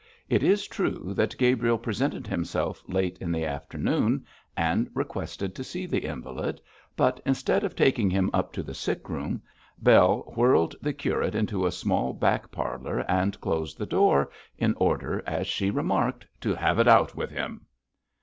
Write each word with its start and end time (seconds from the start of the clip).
It 0.29 0.41
is 0.41 0.65
true 0.67 1.13
that 1.15 1.37
Gabriel 1.37 1.77
presented 1.77 2.25
himself 2.25 2.81
late 2.87 3.19
in 3.19 3.31
the 3.31 3.45
afternoon 3.45 4.25
and 4.57 4.89
requested 4.95 5.53
to 5.53 5.63
see 5.63 5.85
the 5.85 6.05
invalid, 6.05 6.59
but 6.95 7.21
instead 7.23 7.63
of 7.63 7.75
taking 7.75 8.09
him 8.09 8.31
up 8.33 8.51
to 8.53 8.63
the 8.63 8.73
sickroom, 8.73 9.41
Bell 9.77 10.21
whirled 10.35 10.75
the 10.81 10.91
curate 10.93 11.35
into 11.35 11.67
a 11.67 11.71
small 11.71 12.13
back 12.13 12.49
parlour 12.51 13.01
and 13.07 13.39
closed 13.41 13.77
the 13.77 13.85
door, 13.85 14.31
in 14.57 14.73
order, 14.77 15.21
as 15.27 15.45
she 15.45 15.69
remarked, 15.69 16.25
'to 16.39 16.55
have 16.55 16.79
it 16.79 16.87
out 16.87 17.13
with 17.13 17.29
him.' 17.29 17.67